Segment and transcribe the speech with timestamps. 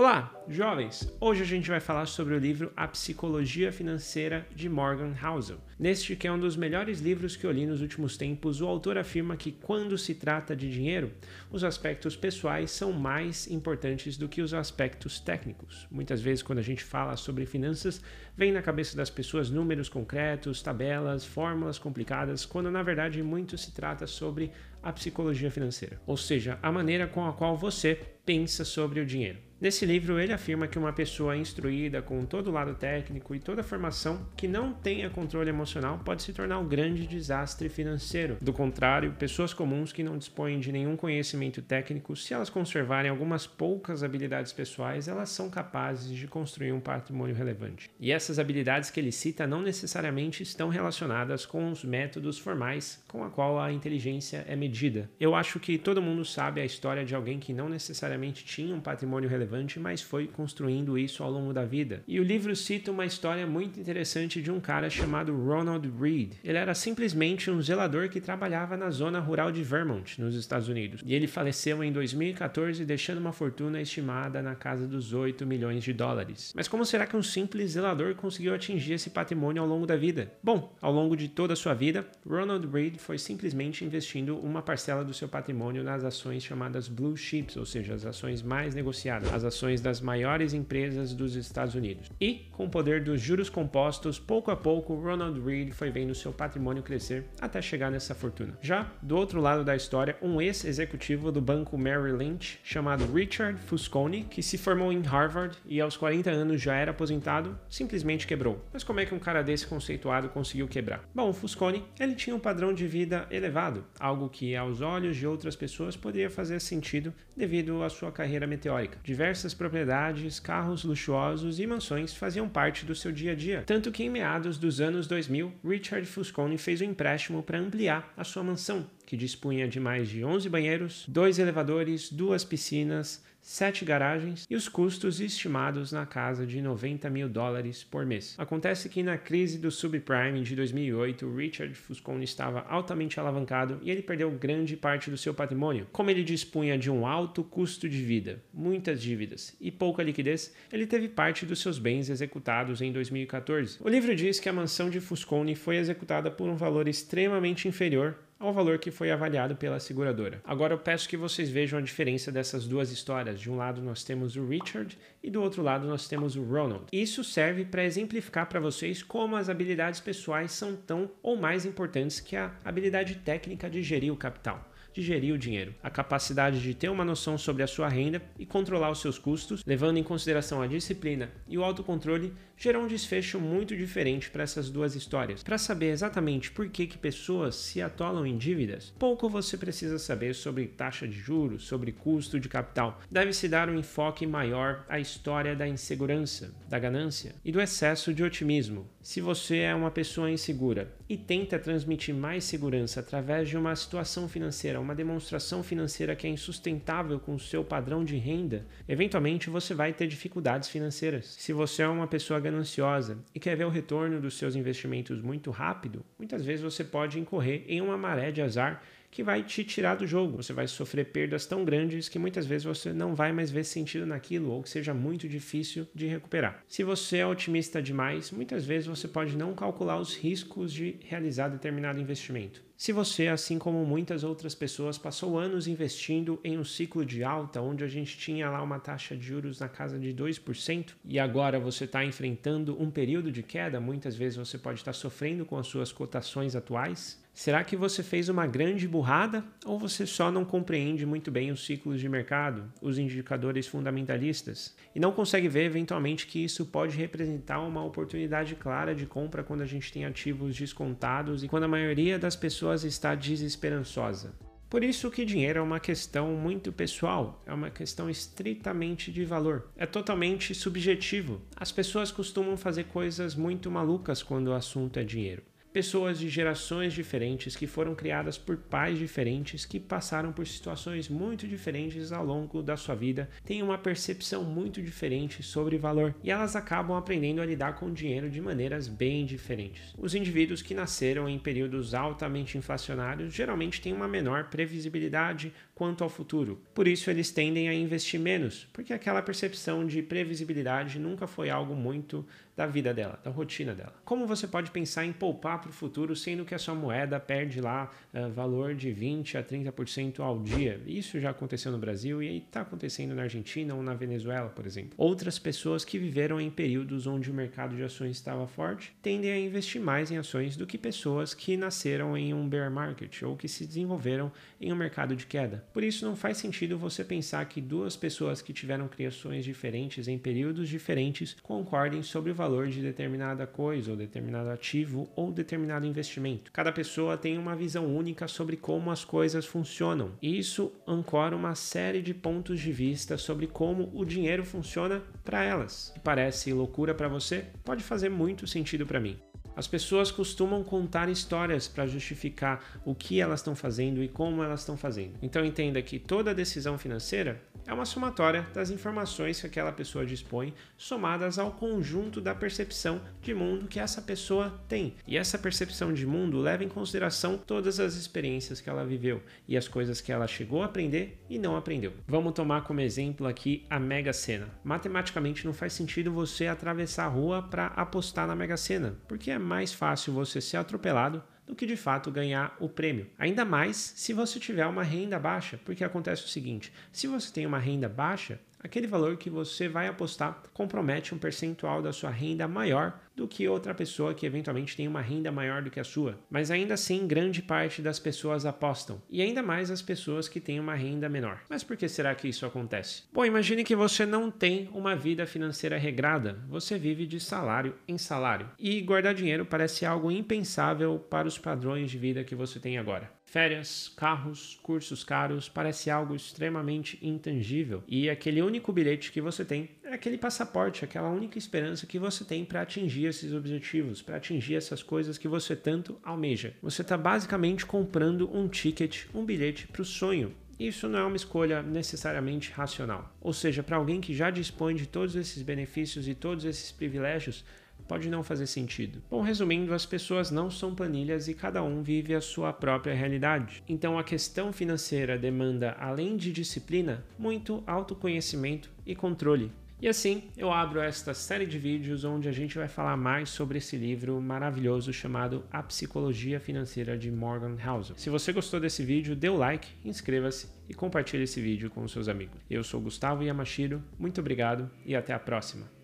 [0.00, 1.08] Olá, jovens!
[1.20, 5.58] Hoje a gente vai falar sobre o livro A Psicologia Financeira de Morgan Housel.
[5.78, 8.98] Neste que é um dos melhores livros que eu li nos últimos tempos, o autor
[8.98, 11.12] afirma que quando se trata de dinheiro,
[11.52, 15.86] os aspectos pessoais são mais importantes do que os aspectos técnicos.
[15.88, 18.02] Muitas vezes quando a gente fala sobre finanças,
[18.36, 23.72] vem na cabeça das pessoas números concretos, tabelas, fórmulas complicadas, quando na verdade muito se
[23.72, 24.50] trata sobre
[24.82, 29.38] a psicologia financeira, ou seja, a maneira com a qual você pensa sobre o dinheiro.
[29.60, 33.60] Nesse livro, ele afirma que uma pessoa instruída com todo o lado técnico e toda
[33.60, 38.38] a formação que não tenha controle emocional pode se tornar um grande desastre financeiro.
[38.40, 43.46] Do contrário, pessoas comuns que não dispõem de nenhum conhecimento técnico, se elas conservarem algumas
[43.46, 47.90] poucas habilidades pessoais, elas são capazes de construir um patrimônio relevante.
[48.00, 53.22] E essas habilidades que ele cita não necessariamente estão relacionadas com os métodos formais com
[53.22, 55.10] a qual a inteligência é medida.
[55.20, 58.80] Eu acho que todo mundo sabe a história de alguém que não necessariamente tinha um
[58.80, 62.02] patrimônio relevante mas foi construindo isso ao longo da vida.
[62.06, 66.34] E o livro cita uma história muito interessante de um cara chamado Ronald Reed.
[66.42, 71.02] Ele era simplesmente um zelador que trabalhava na zona rural de Vermont, nos Estados Unidos.
[71.04, 75.92] E ele faleceu em 2014, deixando uma fortuna estimada na casa dos 8 milhões de
[75.92, 76.52] dólares.
[76.54, 80.32] Mas como será que um simples zelador conseguiu atingir esse patrimônio ao longo da vida?
[80.42, 85.04] Bom, ao longo de toda a sua vida, Ronald Reed foi simplesmente investindo uma parcela
[85.04, 89.44] do seu patrimônio nas ações chamadas Blue Chips, ou seja, as ações mais negociadas, as
[89.44, 92.10] ações das maiores empresas dos Estados Unidos.
[92.20, 96.32] E, com o poder dos juros compostos, pouco a pouco Ronald Reed foi vendo seu
[96.32, 98.58] patrimônio crescer até chegar nessa fortuna.
[98.60, 104.24] Já do outro lado da história, um ex-executivo do banco Merrill Lynch, chamado Richard Fusconi,
[104.24, 108.60] que se formou em Harvard e aos 40 anos já era aposentado, simplesmente quebrou.
[108.72, 111.08] Mas como é que um cara desse conceituado conseguiu quebrar?
[111.14, 115.54] Bom, Fusconi, ele tinha um padrão de vida elevado, algo que aos olhos de outras
[115.54, 118.98] pessoas poderia fazer sentido devido à sua carreira meteórica.
[119.04, 119.99] Diversas propriedades,
[120.40, 123.62] carros luxuosos e mansões faziam parte do seu dia a dia.
[123.66, 128.24] Tanto que em meados dos anos 2000, Richard Fusconi fez um empréstimo para ampliar a
[128.24, 134.46] sua mansão, que dispunha de mais de 11 banheiros, dois elevadores, duas piscinas, sete garagens
[134.48, 138.36] e os custos estimados na casa de 90 mil dólares por mês.
[138.38, 144.00] Acontece que na crise do subprime de 2008, Richard Fusconi estava altamente alavancado e ele
[144.00, 145.88] perdeu grande parte do seu patrimônio.
[145.90, 150.86] Como ele dispunha de um alto custo de vida, muitas dívidas e pouca liquidez, ele
[150.86, 153.78] teve parte dos seus bens executados em 2014.
[153.80, 158.16] O livro diz que a mansão de Fusconi foi executada por um valor extremamente inferior
[158.40, 160.40] ao valor que foi avaliado pela seguradora.
[160.42, 163.38] Agora eu peço que vocês vejam a diferença dessas duas histórias.
[163.38, 166.86] De um lado nós temos o Richard e do outro lado nós temos o Ronald.
[166.90, 172.18] Isso serve para exemplificar para vocês como as habilidades pessoais são tão ou mais importantes
[172.18, 176.74] que a habilidade técnica de gerir o capital de gerir o dinheiro, a capacidade de
[176.74, 180.62] ter uma noção sobre a sua renda e controlar os seus custos, levando em consideração
[180.62, 185.42] a disciplina e o autocontrole, gerou um desfecho muito diferente para essas duas histórias.
[185.42, 190.34] Para saber exatamente por que, que pessoas se atolam em dívidas, pouco você precisa saber
[190.34, 193.00] sobre taxa de juros, sobre custo de capital.
[193.10, 198.22] Deve-se dar um enfoque maior à história da insegurança, da ganância e do excesso de
[198.22, 198.86] otimismo.
[199.00, 204.28] Se você é uma pessoa insegura e tenta transmitir mais segurança através de uma situação
[204.28, 209.74] financeira uma demonstração financeira que é insustentável com o seu padrão de renda, eventualmente você
[209.74, 211.26] vai ter dificuldades financeiras.
[211.26, 215.50] Se você é uma pessoa gananciosa e quer ver o retorno dos seus investimentos muito
[215.50, 219.96] rápido, muitas vezes você pode incorrer em uma maré de azar que vai te tirar
[219.96, 220.36] do jogo.
[220.42, 224.06] Você vai sofrer perdas tão grandes que muitas vezes você não vai mais ver sentido
[224.06, 226.62] naquilo ou que seja muito difícil de recuperar.
[226.68, 231.48] Se você é otimista demais, muitas vezes você pode não calcular os riscos de realizar
[231.48, 232.62] determinado investimento.
[232.80, 237.60] Se você, assim como muitas outras pessoas, passou anos investindo em um ciclo de alta,
[237.60, 241.60] onde a gente tinha lá uma taxa de juros na casa de 2%, e agora
[241.60, 245.66] você está enfrentando um período de queda, muitas vezes você pode estar sofrendo com as
[245.66, 251.06] suas cotações atuais, Será que você fez uma grande burrada ou você só não compreende
[251.06, 256.44] muito bem os ciclos de mercado, os indicadores fundamentalistas e não consegue ver eventualmente que
[256.44, 261.48] isso pode representar uma oportunidade clara de compra quando a gente tem ativos descontados e
[261.48, 264.34] quando a maioria das pessoas está desesperançosa?
[264.68, 269.70] Por isso que dinheiro é uma questão muito pessoal, é uma questão estritamente de valor,
[269.78, 271.40] é totalmente subjetivo.
[271.56, 275.49] As pessoas costumam fazer coisas muito malucas quando o assunto é dinheiro.
[275.72, 281.46] Pessoas de gerações diferentes que foram criadas por pais diferentes, que passaram por situações muito
[281.46, 286.56] diferentes ao longo da sua vida, têm uma percepção muito diferente sobre valor e elas
[286.56, 289.94] acabam aprendendo a lidar com o dinheiro de maneiras bem diferentes.
[289.96, 296.10] Os indivíduos que nasceram em períodos altamente inflacionários geralmente têm uma menor previsibilidade quanto ao
[296.10, 296.60] futuro.
[296.74, 301.76] Por isso eles tendem a investir menos, porque aquela percepção de previsibilidade nunca foi algo
[301.76, 302.26] muito
[302.60, 303.94] da vida dela, da rotina dela.
[304.04, 307.58] Como você pode pensar em poupar para o futuro, sendo que a sua moeda perde
[307.58, 310.78] lá uh, valor de 20 a 30% ao dia?
[310.86, 314.90] Isso já aconteceu no Brasil e está acontecendo na Argentina ou na Venezuela, por exemplo.
[314.98, 319.38] Outras pessoas que viveram em períodos onde o mercado de ações estava forte tendem a
[319.38, 323.48] investir mais em ações do que pessoas que nasceram em um bear market ou que
[323.48, 324.30] se desenvolveram
[324.60, 325.64] em um mercado de queda.
[325.72, 330.18] Por isso, não faz sentido você pensar que duas pessoas que tiveram criações diferentes em
[330.18, 335.86] períodos diferentes concordem sobre o valor valor de determinada coisa, ou determinado ativo, ou determinado
[335.86, 336.50] investimento.
[336.50, 340.12] Cada pessoa tem uma visão única sobre como as coisas funcionam.
[340.20, 345.44] E isso ancora uma série de pontos de vista sobre como o dinheiro funciona para
[345.44, 345.94] elas.
[346.02, 347.46] Parece loucura para você?
[347.64, 349.16] Pode fazer muito sentido para mim.
[349.54, 354.60] As pessoas costumam contar histórias para justificar o que elas estão fazendo e como elas
[354.60, 355.18] estão fazendo.
[355.20, 360.52] Então entenda que toda decisão financeira é uma somatória das informações que aquela pessoa dispõe,
[360.76, 364.96] somadas ao conjunto da percepção de mundo que essa pessoa tem.
[365.06, 369.56] E essa percepção de mundo leva em consideração todas as experiências que ela viveu e
[369.56, 371.92] as coisas que ela chegou a aprender e não aprendeu.
[372.08, 374.48] Vamos tomar como exemplo aqui a Mega Sena.
[374.64, 379.38] Matematicamente não faz sentido você atravessar a rua para apostar na Mega Sena, porque é
[379.38, 383.08] mais fácil você ser atropelado do que de fato ganhar o prêmio.
[383.18, 387.44] Ainda mais se você tiver uma renda baixa, porque acontece o seguinte: se você tem
[387.44, 392.46] uma renda baixa, aquele valor que você vai apostar compromete um percentual da sua renda
[392.46, 396.18] maior do que outra pessoa que eventualmente tem uma renda maior do que a sua.
[396.30, 400.58] Mas ainda assim, grande parte das pessoas apostam, e ainda mais as pessoas que têm
[400.58, 401.40] uma renda menor.
[401.48, 403.02] Mas por que será que isso acontece?
[403.12, 407.98] Bom, imagine que você não tem uma vida financeira regrada, você vive de salário em
[407.98, 412.78] salário, e guardar dinheiro parece algo impensável para os padrões de vida que você tem
[412.78, 413.10] agora.
[413.30, 419.70] Férias, carros, cursos caros parece algo extremamente intangível e aquele único bilhete que você tem
[419.84, 424.56] é aquele passaporte, aquela única esperança que você tem para atingir esses objetivos, para atingir
[424.56, 426.54] essas coisas que você tanto almeja.
[426.60, 430.34] Você está basicamente comprando um ticket, um bilhete para o sonho.
[430.58, 433.14] Isso não é uma escolha necessariamente racional.
[433.20, 437.44] Ou seja, para alguém que já dispõe de todos esses benefícios e todos esses privilégios,
[437.88, 439.02] pode não fazer sentido.
[439.10, 443.62] Bom, resumindo, as pessoas não são planilhas e cada um vive a sua própria realidade.
[443.68, 449.52] Então a questão financeira demanda, além de disciplina, muito autoconhecimento e controle.
[449.82, 453.56] E assim eu abro esta série de vídeos onde a gente vai falar mais sobre
[453.56, 457.96] esse livro maravilhoso chamado A Psicologia Financeira de Morgan Housel.
[457.96, 462.08] Se você gostou desse vídeo, dê o like, inscreva-se e compartilhe esse vídeo com seus
[462.08, 462.38] amigos.
[462.50, 465.79] Eu sou Gustavo Yamashiro, muito obrigado e até a próxima.